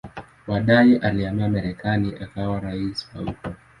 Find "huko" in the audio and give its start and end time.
3.21-3.55